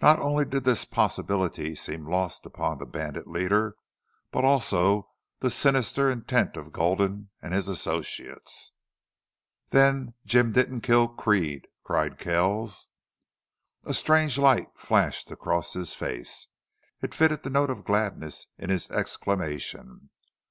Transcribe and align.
Not 0.00 0.18
only 0.18 0.46
did 0.46 0.64
this 0.64 0.86
possibility 0.86 1.74
seem 1.74 2.06
lost 2.08 2.46
upon 2.46 2.78
the 2.78 2.86
bandit 2.86 3.26
leader, 3.26 3.76
but 4.30 4.42
also 4.42 5.10
the 5.40 5.50
sinister 5.50 6.10
intent 6.10 6.56
of 6.56 6.72
Gulden 6.72 7.28
and 7.42 7.52
his 7.52 7.68
associates. 7.68 8.72
"Then 9.68 10.14
Jim 10.24 10.52
didn't 10.52 10.80
kill 10.80 11.06
Creede!" 11.06 11.66
cried 11.84 12.18
Kells. 12.18 12.88
A 13.84 13.92
strange 13.92 14.38
light 14.38 14.68
flashed 14.74 15.30
across 15.30 15.74
his 15.74 15.92
face. 15.94 16.48
It 17.02 17.12
fitted 17.12 17.42
the 17.42 17.50
note 17.50 17.68
of 17.68 17.84
gladness 17.84 18.46
in 18.56 18.70
his 18.70 18.90
exclamation. 18.90 20.08